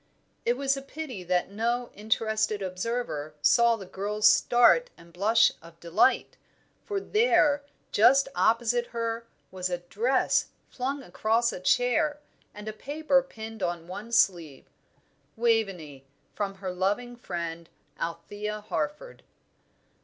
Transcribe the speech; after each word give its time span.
It 0.45 0.57
was 0.57 0.75
a 0.75 0.81
pity 0.81 1.23
that 1.25 1.51
no 1.51 1.91
interested 1.93 2.63
observer 2.63 3.35
saw 3.43 3.75
the 3.75 3.85
girl's 3.85 4.25
start 4.25 4.89
and 4.97 5.13
blush 5.13 5.51
of 5.61 5.79
delight, 5.79 6.37
for 6.83 6.99
there, 6.99 7.61
just 7.91 8.27
opposite 8.33 8.87
her, 8.87 9.27
was 9.51 9.69
a 9.69 9.77
dress, 9.77 10.47
flung 10.71 11.03
across 11.03 11.53
a 11.53 11.59
chair, 11.59 12.19
and 12.51 12.67
a 12.67 12.73
paper 12.73 13.21
pinned 13.21 13.61
on 13.61 13.87
one 13.87 14.11
sleeve. 14.11 14.65
"Waveney, 15.35 16.05
from 16.33 16.55
her 16.55 16.73
loving 16.73 17.15
friend, 17.15 17.69
Althea 17.99 18.59
Harford." 18.59 19.21